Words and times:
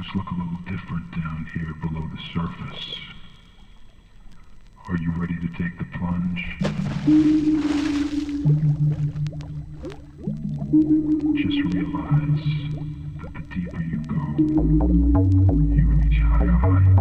Things 0.00 0.14
look 0.14 0.30
a 0.30 0.34
little 0.34 0.60
different 0.66 1.10
down 1.10 1.46
here 1.52 1.74
below 1.74 2.08
the 2.08 2.20
surface. 2.32 2.96
Are 4.88 4.96
you 4.96 5.12
ready 5.12 5.34
to 5.34 5.48
take 5.58 5.76
the 5.76 5.84
plunge? 5.98 6.56
Just 11.36 11.60
realize 11.74 12.44
that 13.20 13.32
the 13.34 13.42
deeper 13.54 13.82
you 13.82 14.00
go, 14.08 14.22
you 15.74 15.84
reach 15.84 16.18
higher 16.20 16.56
heights. 16.56 17.00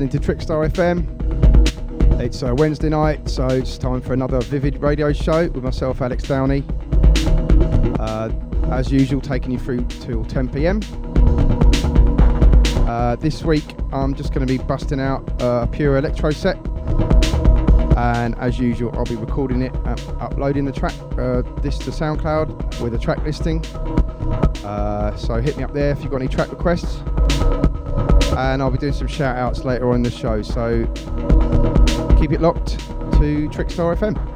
Listening 0.00 0.18
to 0.18 0.32
Trickstar 0.32 0.66
FM. 0.66 1.04
It's 2.18 2.42
uh, 2.42 2.54
Wednesday 2.54 2.88
night, 2.88 3.28
so 3.28 3.46
it's 3.48 3.76
time 3.76 4.00
for 4.00 4.14
another 4.14 4.40
Vivid 4.40 4.80
radio 4.80 5.12
show 5.12 5.48
with 5.48 5.62
myself, 5.62 6.00
Alex 6.00 6.22
Downey. 6.22 6.64
Uh, 7.98 8.30
as 8.70 8.90
usual, 8.90 9.20
taking 9.20 9.50
you 9.50 9.58
through 9.58 9.84
till 9.84 10.24
10 10.24 10.48
pm. 10.48 10.80
Uh, 12.88 13.16
this 13.16 13.42
week, 13.42 13.74
I'm 13.92 14.14
just 14.14 14.32
going 14.32 14.46
to 14.46 14.50
be 14.50 14.56
busting 14.64 15.00
out 15.00 15.30
a 15.38 15.68
pure 15.70 15.98
electro 15.98 16.30
set, 16.30 16.56
and 17.98 18.34
as 18.38 18.58
usual, 18.58 18.96
I'll 18.96 19.04
be 19.04 19.16
recording 19.16 19.60
it 19.60 19.74
and 19.84 20.00
uploading 20.18 20.64
the 20.64 20.72
track, 20.72 20.94
uh, 21.18 21.42
this 21.60 21.76
to 21.76 21.90
SoundCloud 21.90 22.80
with 22.80 22.94
a 22.94 22.98
track 22.98 23.22
listing. 23.22 23.62
Uh, 24.64 25.14
so 25.16 25.42
hit 25.42 25.58
me 25.58 25.62
up 25.62 25.74
there 25.74 25.90
if 25.90 26.00
you've 26.00 26.10
got 26.10 26.22
any 26.22 26.28
track 26.28 26.50
requests, 26.50 27.02
and 28.40 28.62
I'll 28.62 28.70
be 28.70 28.78
doing 28.78 28.92
some 28.92 29.06
shout 29.06 29.36
outs 29.36 29.64
later 29.64 29.90
on 29.90 29.96
in 29.96 30.02
the 30.02 30.10
show. 30.10 30.42
So 30.42 30.86
keep 32.18 32.32
it 32.32 32.40
locked 32.40 32.78
to 32.78 33.48
Trickstar 33.50 33.96
FM. 33.96 34.29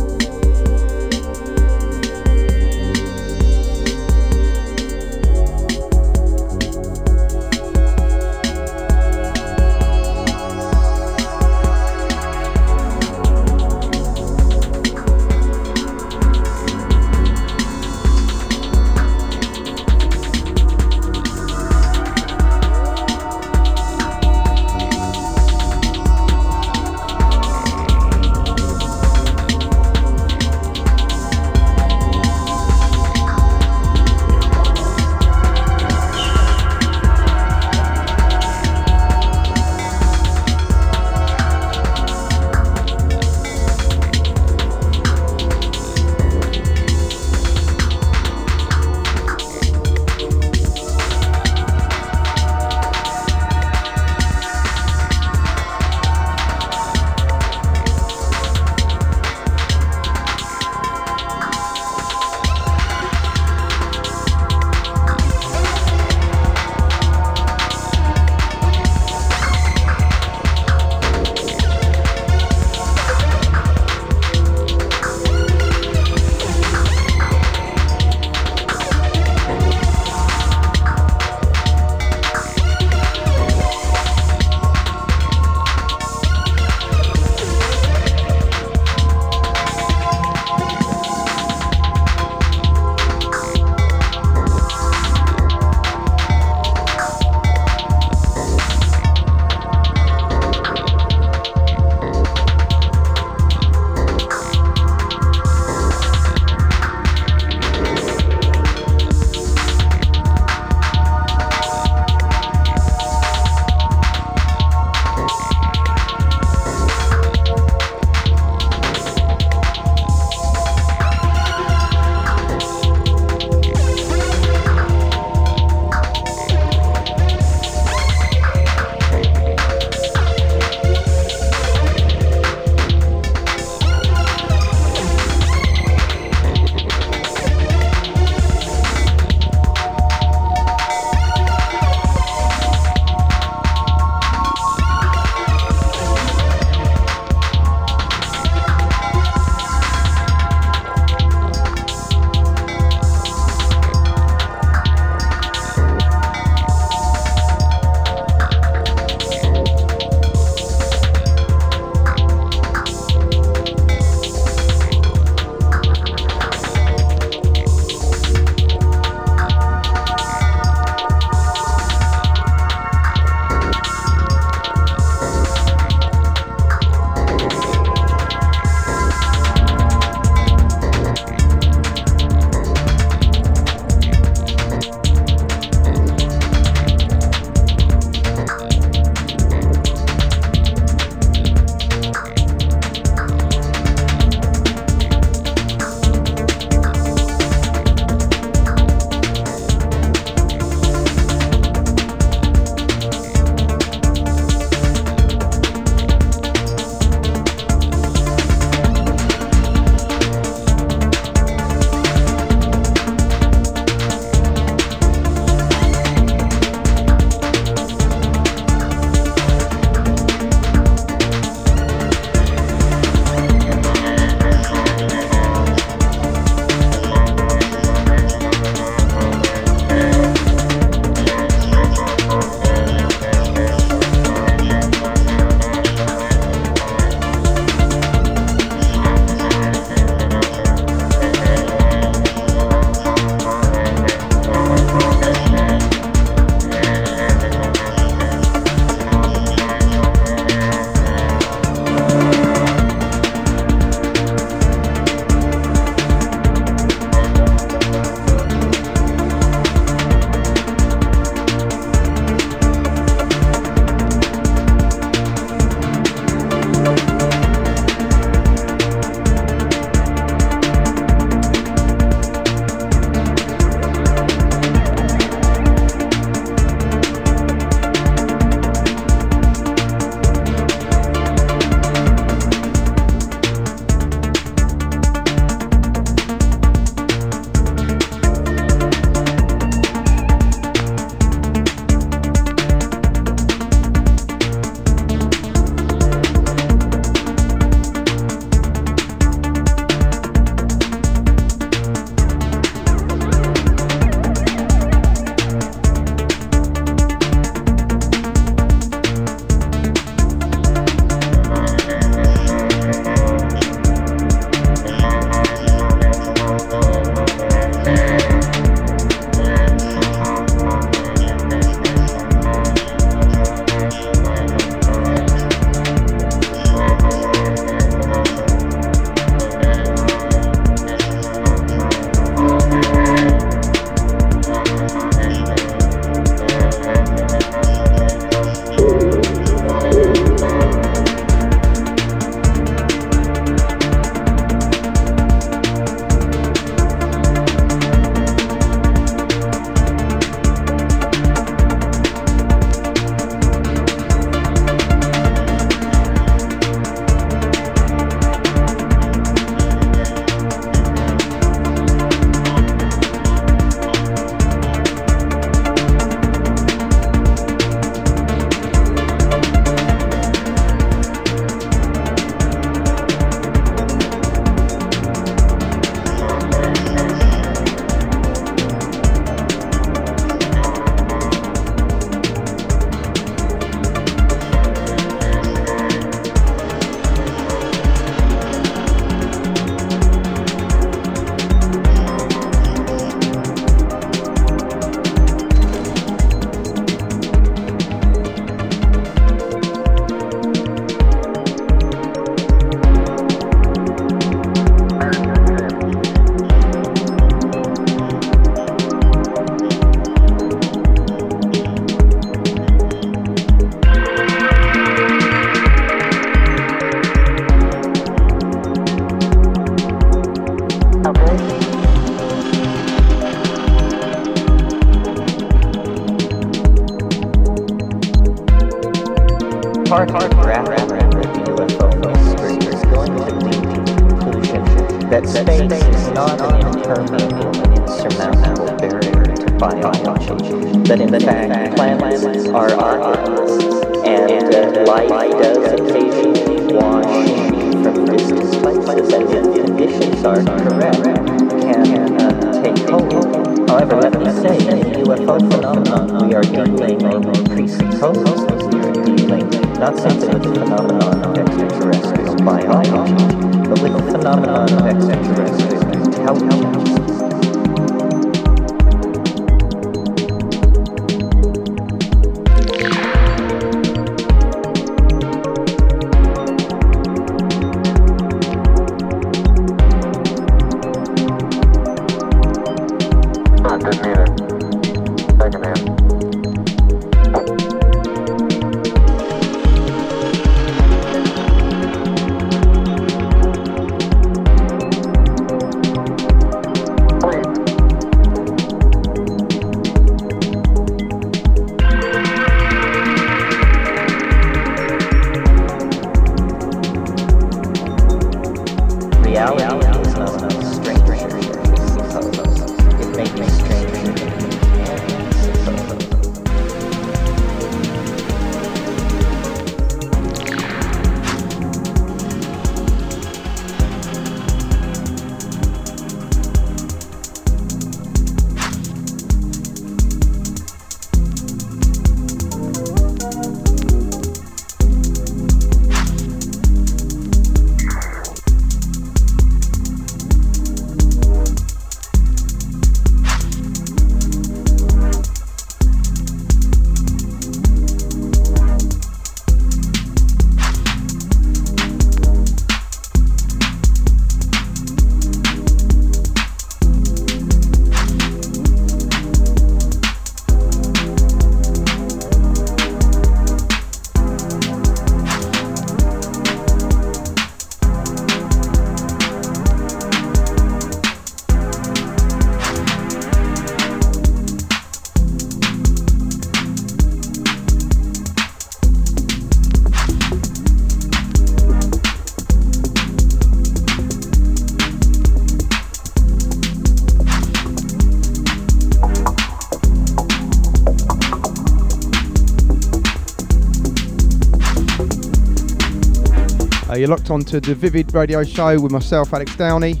Uh, 596.94 596.96
you're 596.96 597.08
locked 597.08 597.28
on 597.30 597.40
to 597.40 597.58
the 597.58 597.74
Vivid 597.74 598.14
Radio 598.14 598.44
Show 598.44 598.80
with 598.80 598.92
myself, 598.92 599.34
Alex 599.34 599.56
Downey, 599.56 600.00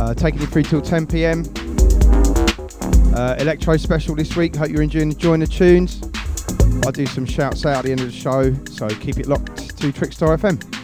uh, 0.00 0.14
taking 0.14 0.40
you 0.40 0.46
through 0.46 0.62
till 0.62 0.80
10 0.80 1.06
pm. 1.06 1.44
Uh, 3.14 3.36
electro 3.38 3.76
special 3.76 4.14
this 4.14 4.34
week. 4.34 4.56
Hope 4.56 4.70
you're 4.70 4.80
enjoying, 4.80 5.12
enjoying 5.12 5.40
the 5.40 5.46
tunes. 5.46 6.00
I'll 6.86 6.92
do 6.92 7.04
some 7.04 7.26
shouts 7.26 7.66
out 7.66 7.76
at 7.76 7.84
the 7.84 7.90
end 7.90 8.00
of 8.00 8.06
the 8.06 8.12
show, 8.12 8.54
so 8.64 8.88
keep 8.88 9.18
it 9.18 9.26
locked 9.26 9.76
to 9.76 9.92
Trickstar 9.92 10.38
FM. 10.38 10.75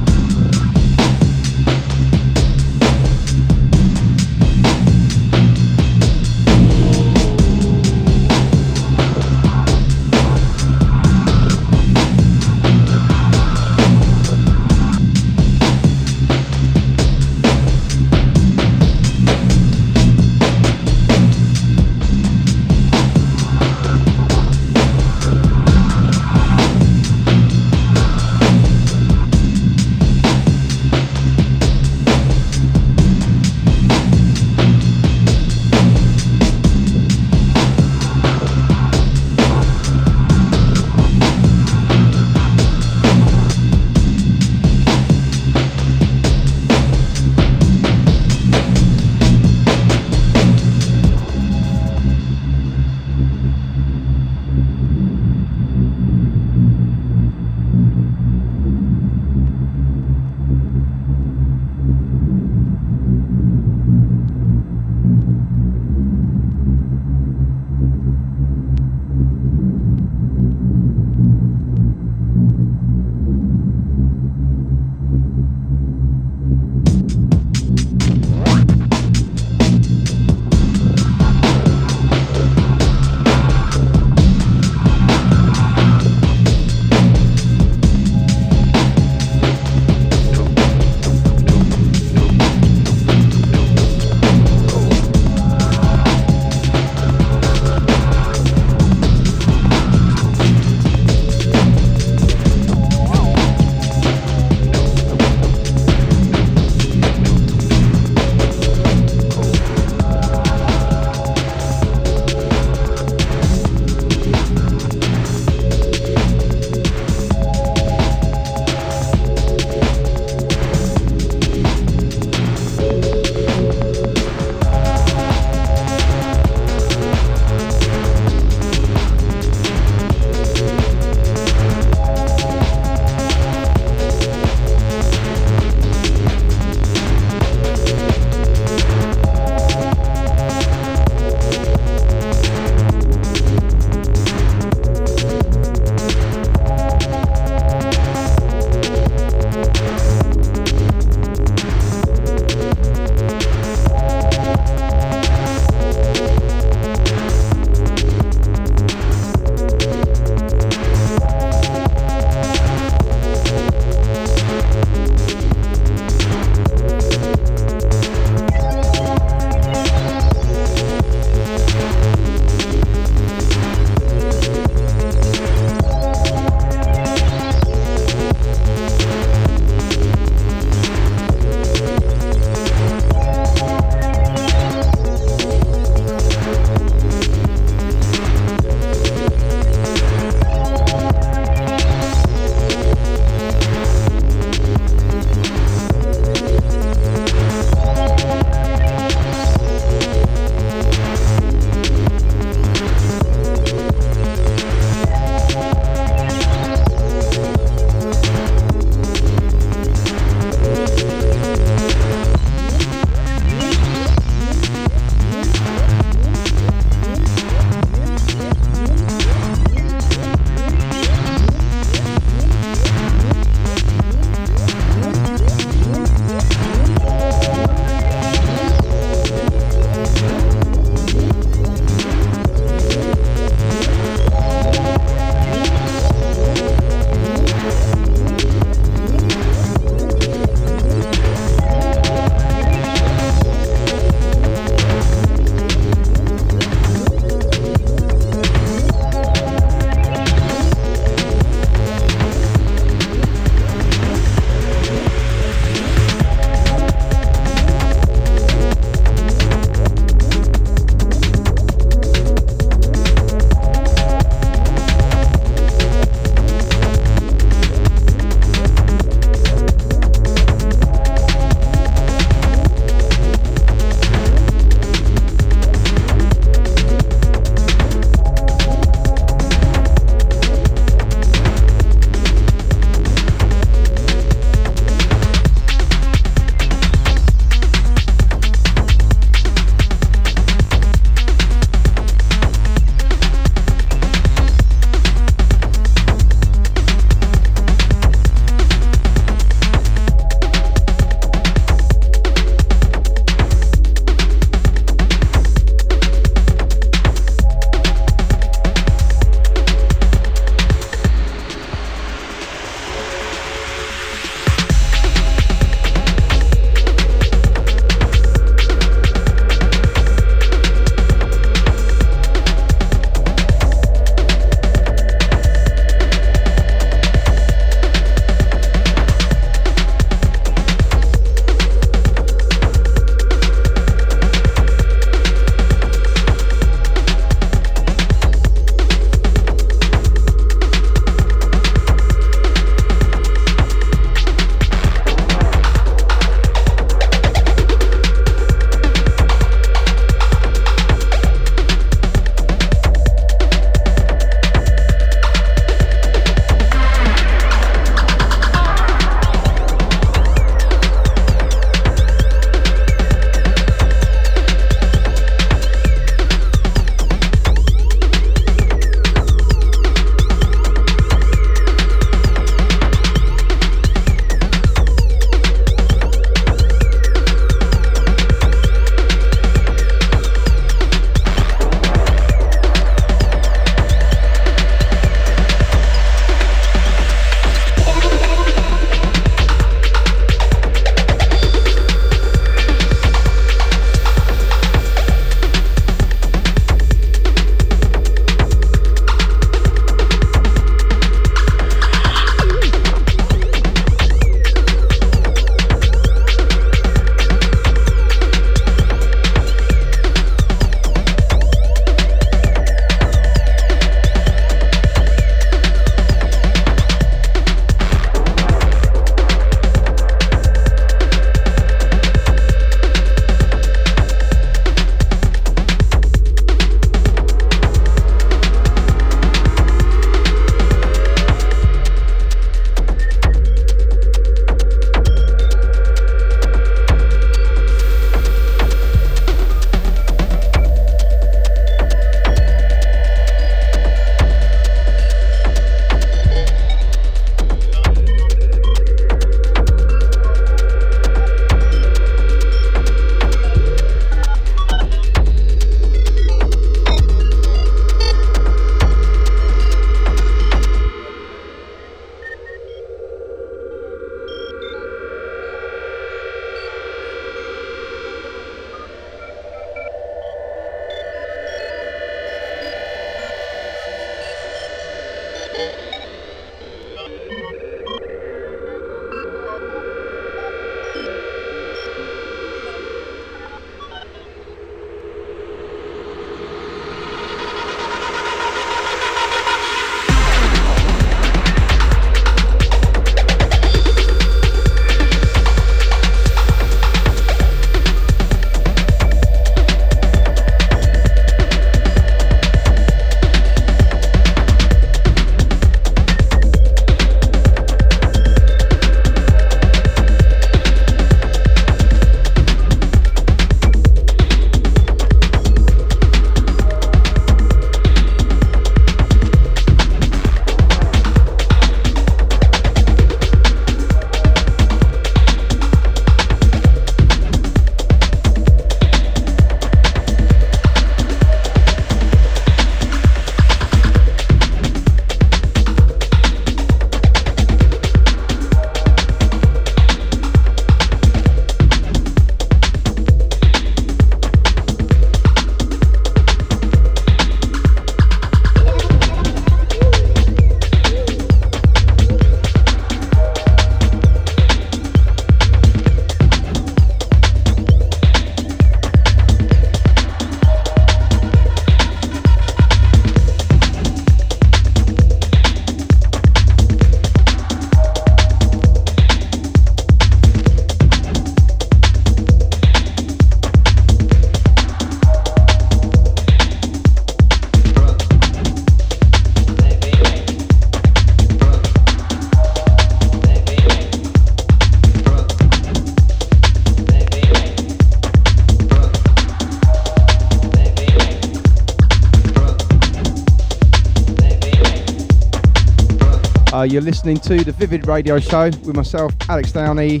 You're 596.66 596.82
listening 596.82 597.16
to 597.18 597.42
the 597.42 597.52
Vivid 597.52 597.86
Radio 597.86 598.18
Show 598.18 598.44
with 598.64 598.76
myself, 598.76 599.12
Alex 599.28 599.52
Downey, 599.52 600.00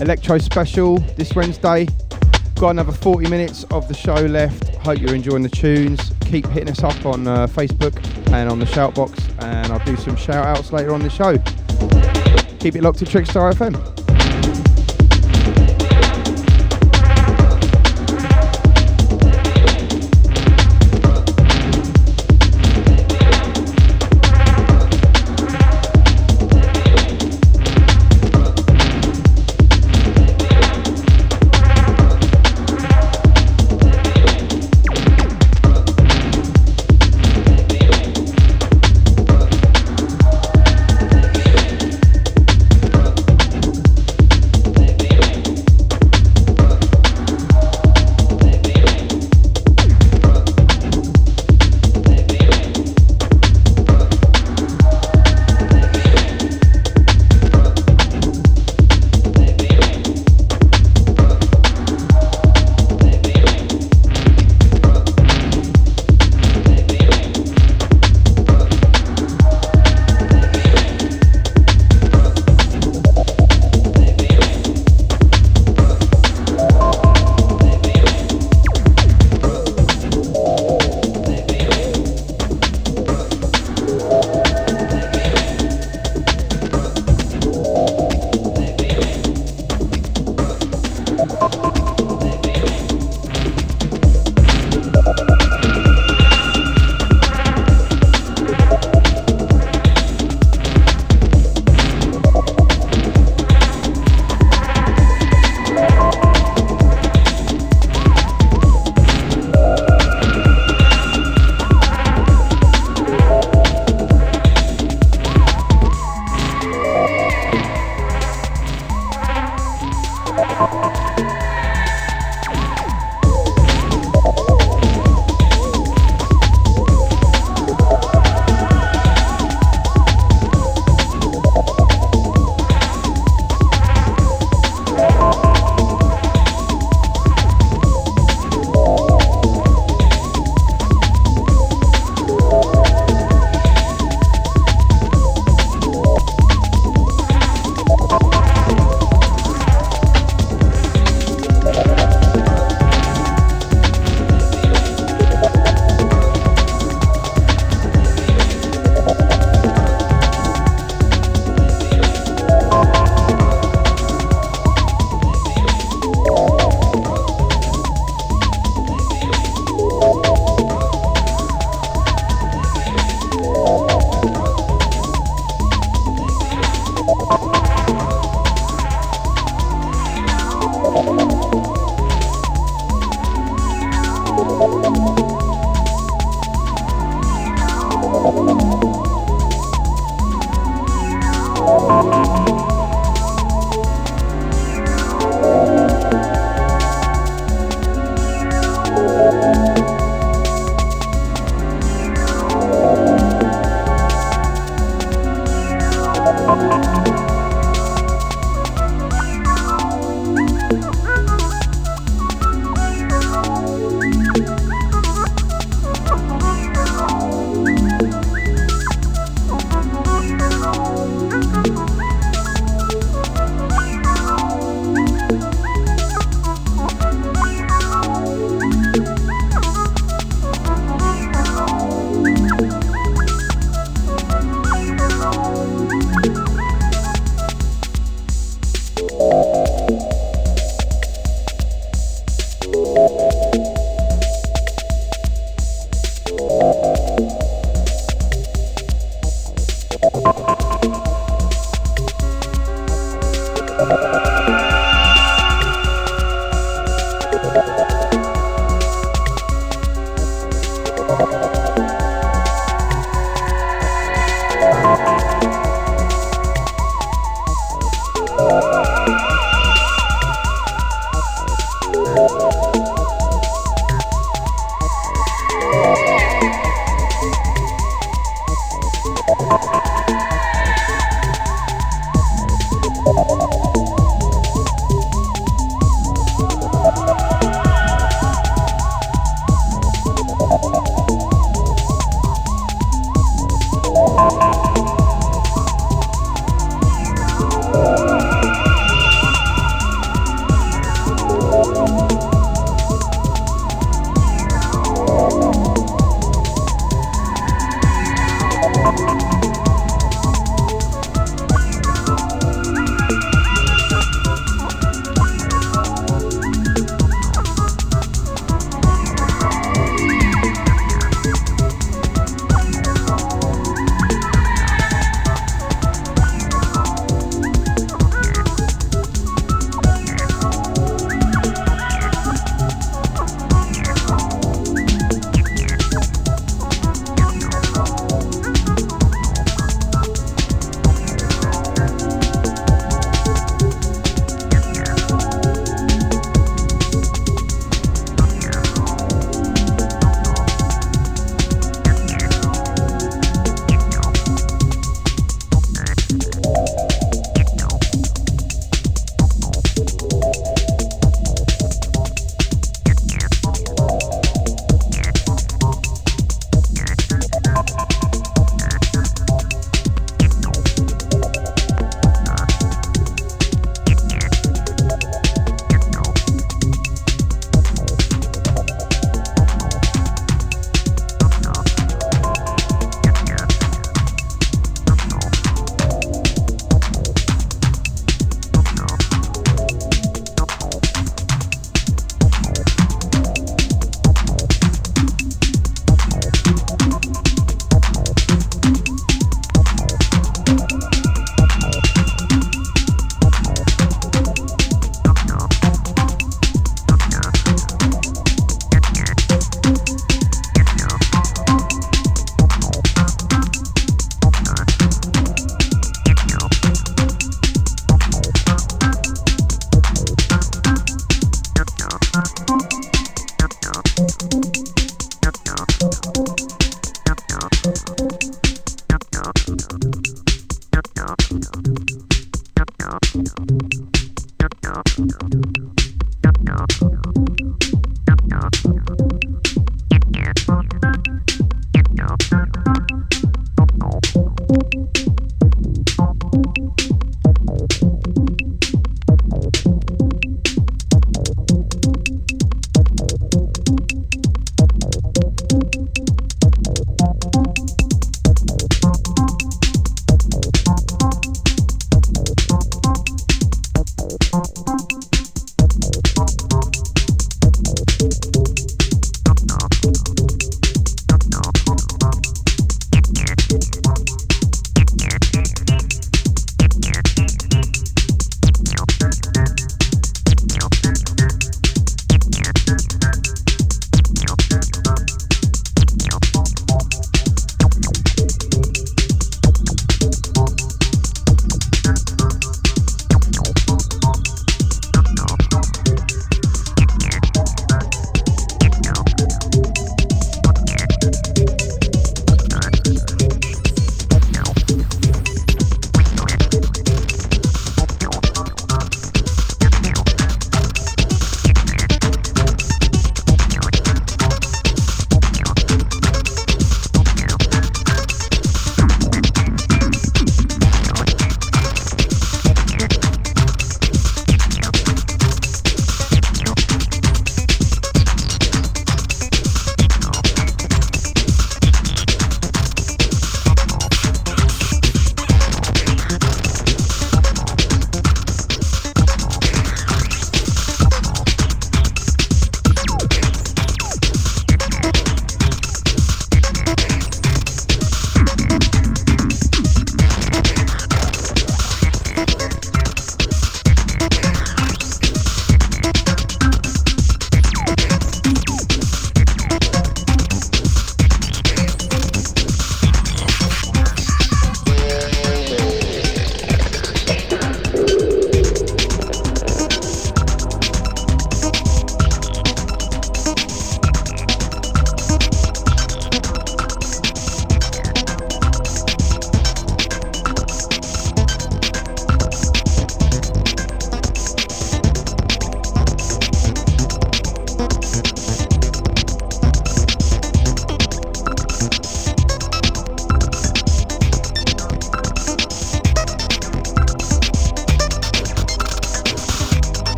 Electro 0.00 0.38
Special 0.38 0.98
this 1.16 1.34
Wednesday. 1.34 1.86
Got 2.56 2.70
another 2.70 2.92
40 2.92 3.28
minutes 3.30 3.64
of 3.70 3.88
the 3.88 3.94
show 3.94 4.14
left. 4.14 4.74
Hope 4.76 4.98
you're 4.98 5.14
enjoying 5.14 5.42
the 5.42 5.48
tunes. 5.48 6.12
Keep 6.22 6.46
hitting 6.48 6.70
us 6.70 6.82
up 6.82 7.06
on 7.06 7.26
uh, 7.26 7.46
Facebook 7.46 7.96
and 8.32 8.50
on 8.50 8.58
the 8.58 8.66
shout 8.66 8.94
box, 8.94 9.18
and 9.40 9.72
I'll 9.72 9.84
do 9.84 9.96
some 9.96 10.16
shout 10.16 10.46
outs 10.46 10.72
later 10.72 10.92
on 10.92 11.02
the 11.02 11.10
show. 11.10 11.38
Keep 12.58 12.76
it 12.76 12.82
locked 12.82 12.98
to 12.98 13.04
Trickstar 13.04 13.52
FM. 13.52 13.91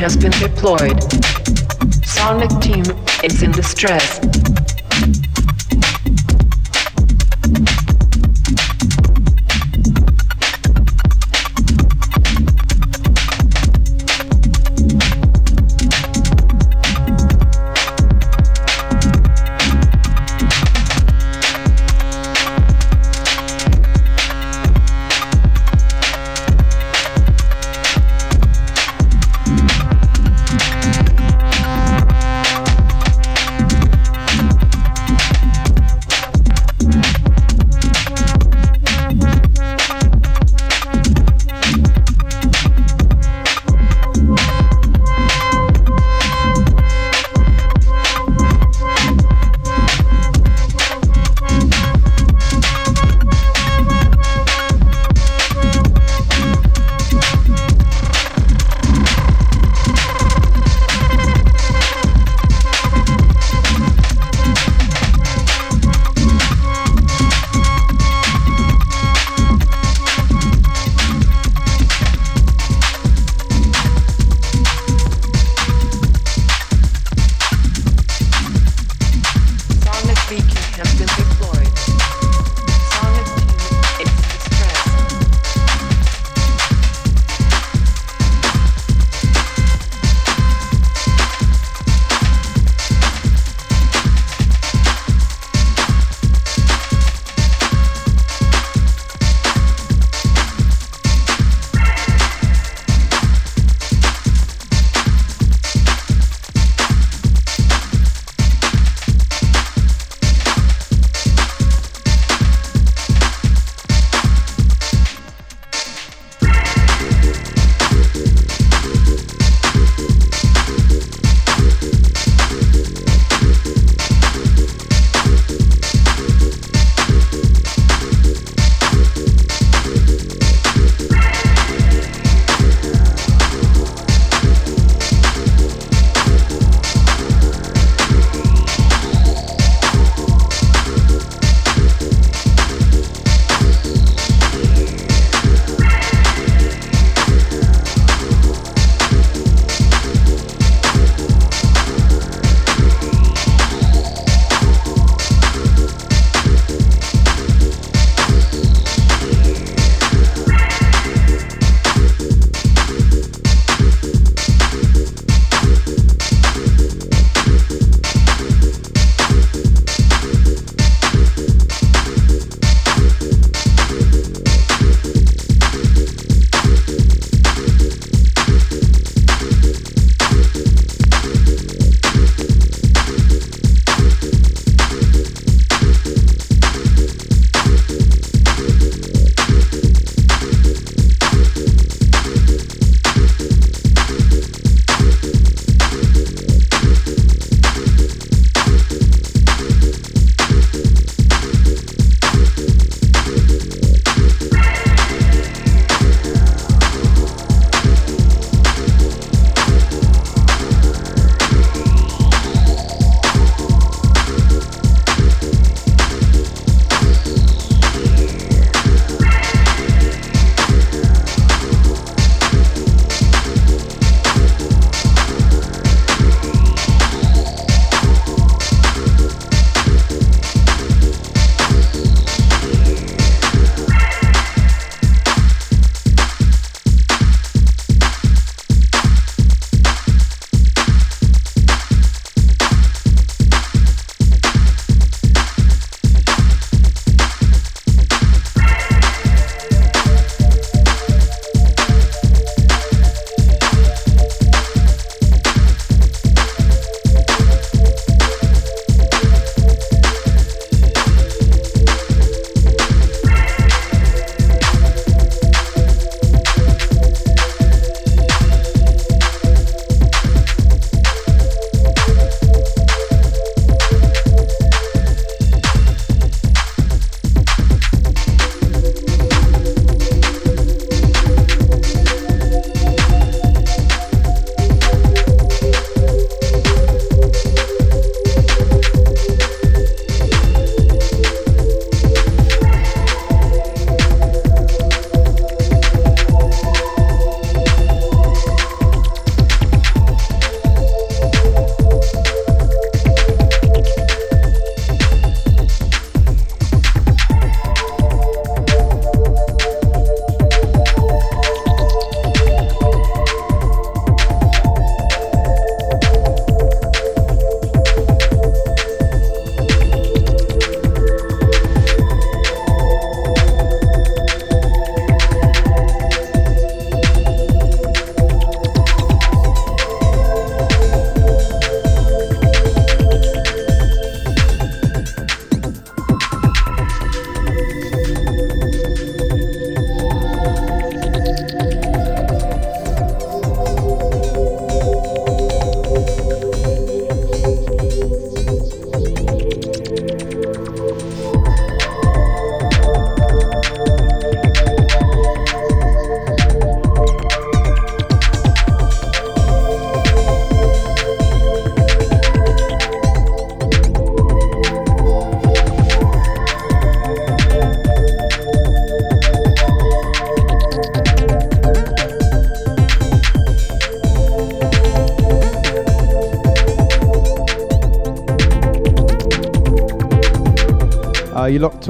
Has 0.00 0.16
been 0.16 0.30
deployed. 0.32 0.98
Sonic 2.02 2.48
team 2.60 2.84
is 3.22 3.42
in 3.42 3.52
distress. 3.52 4.19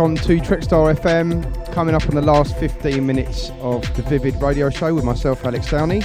On 0.01 0.15
to 0.15 0.39
Trickstar 0.39 0.95
FM, 0.95 1.73
coming 1.73 1.95
up 1.95 2.09
on 2.09 2.15
the 2.15 2.23
last 2.23 2.57
15 2.57 3.05
minutes 3.05 3.51
of 3.61 3.83
the 3.97 4.03
Vivid 4.03 4.35
Radio 4.41 4.71
Show 4.71 4.95
with 4.95 5.05
myself, 5.05 5.45
Alex 5.45 5.71
Downey. 5.71 6.01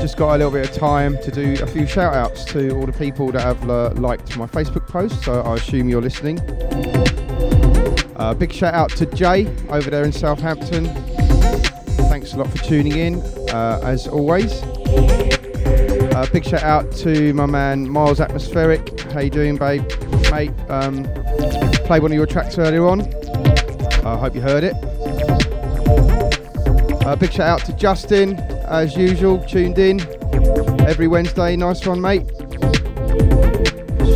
Just 0.00 0.16
got 0.16 0.34
a 0.34 0.38
little 0.38 0.52
bit 0.52 0.70
of 0.70 0.74
time 0.76 1.18
to 1.22 1.30
do 1.32 1.56
a 1.62 1.66
few 1.66 1.86
shout 1.86 2.14
outs 2.14 2.44
to 2.46 2.70
all 2.76 2.86
the 2.86 2.92
people 2.92 3.32
that 3.32 3.42
have 3.42 3.68
uh, 3.68 3.90
liked 3.94 4.36
my 4.36 4.46
Facebook 4.46 4.86
post, 4.86 5.22
so 5.24 5.42
I 5.42 5.56
assume 5.56 5.88
you're 5.88 6.00
listening. 6.00 6.38
Uh, 8.16 8.34
big 8.38 8.52
shout 8.52 8.72
out 8.72 8.90
to 8.90 9.06
Jay 9.06 9.46
over 9.68 9.90
there 9.90 10.04
in 10.04 10.12
Southampton. 10.12 10.86
Thanks 12.08 12.34
a 12.34 12.38
lot 12.38 12.48
for 12.50 12.58
tuning 12.58 12.96
in, 12.96 13.16
uh, 13.50 13.80
as 13.82 14.06
always. 14.06 14.62
Uh, 14.62 16.26
big 16.32 16.44
shout 16.44 16.62
out 16.62 16.92
to 16.92 17.34
my 17.34 17.46
man 17.46 17.88
Miles 17.88 18.20
Atmospheric. 18.20 19.00
How 19.12 19.20
you 19.20 19.30
doing, 19.30 19.56
babe? 19.56 19.82
Mate, 20.30 20.52
um, 20.68 21.06
played 21.86 22.02
one 22.02 22.12
of 22.12 22.16
your 22.16 22.26
tracks 22.26 22.58
earlier 22.58 22.86
on. 22.86 23.02
I 24.04 24.16
hope 24.16 24.34
you 24.34 24.40
heard 24.40 24.64
it. 24.64 24.74
Uh, 27.04 27.16
big 27.16 27.32
shout 27.32 27.60
out 27.60 27.66
to 27.66 27.72
Justin, 27.74 28.38
as 28.68 28.96
usual, 28.96 29.44
tuned 29.44 29.78
in 29.78 30.00
every 30.82 31.08
Wednesday. 31.08 31.56
Nice 31.56 31.86
one, 31.86 32.00
mate. 32.00 32.26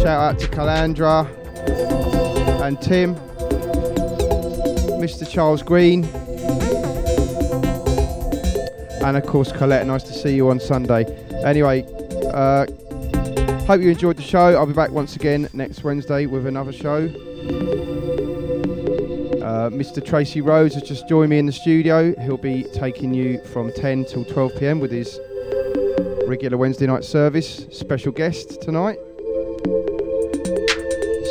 Shout 0.02 0.06
out 0.06 0.38
to 0.38 0.46
Calandra 0.48 1.26
and 2.62 2.80
Tim, 2.80 3.16
Mr. 5.00 5.28
Charles 5.28 5.62
Green, 5.62 6.04
and 9.04 9.16
of 9.16 9.26
course 9.26 9.52
Colette. 9.52 9.86
Nice 9.86 10.04
to 10.04 10.12
see 10.12 10.34
you 10.34 10.48
on 10.48 10.58
Sunday. 10.58 11.04
Anyway, 11.44 11.84
uh, 12.32 12.66
hope 13.66 13.82
you 13.82 13.90
enjoyed 13.90 14.16
the 14.16 14.22
show. 14.22 14.54
I'll 14.54 14.64
be 14.64 14.72
back 14.72 14.92
once 14.92 15.16
again 15.16 15.48
next 15.52 15.82
Wednesday 15.82 16.26
with 16.26 16.46
another 16.46 16.72
show. 16.72 17.06
Uh, 19.42 19.70
Mr. 19.70 20.04
Tracy 20.04 20.40
Rose 20.40 20.74
has 20.74 20.84
just 20.84 21.08
joined 21.08 21.30
me 21.30 21.40
in 21.40 21.46
the 21.46 21.52
studio. 21.52 22.14
He'll 22.20 22.36
be 22.36 22.62
taking 22.72 23.12
you 23.12 23.42
from 23.46 23.72
10 23.72 24.04
till 24.04 24.24
12 24.24 24.52
pm 24.60 24.78
with 24.78 24.92
his 24.92 25.18
regular 26.28 26.56
Wednesday 26.56 26.86
night 26.86 27.04
service. 27.04 27.66
Special 27.72 28.12
guest 28.12 28.62
tonight. 28.62 28.98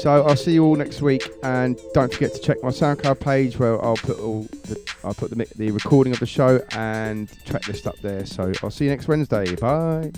So 0.02 0.26
I'll 0.28 0.36
see 0.36 0.54
you 0.54 0.66
all 0.66 0.76
next 0.76 1.02
week, 1.02 1.28
and 1.42 1.80
don't 1.94 2.14
forget 2.14 2.34
to 2.34 2.40
check 2.40 2.62
my 2.62 2.70
SoundCloud 2.70 3.22
page 3.22 3.58
where 3.58 3.84
I'll 3.84 3.96
put 3.96 4.20
all 4.20 4.42
the 4.42 4.78
I'll 5.06 5.14
put 5.14 5.30
the, 5.30 5.48
the 5.56 5.72
recording 5.72 6.12
of 6.12 6.20
the 6.20 6.26
show 6.26 6.62
and 6.72 7.32
track 7.46 7.68
list 7.70 7.88
up 7.88 7.98
there. 8.00 8.26
So 8.26 8.52
I'll 8.62 8.72
see 8.72 8.86
you 8.86 8.92
next 8.92 9.08
Wednesday. 9.08 9.56
Bye. 9.56 10.12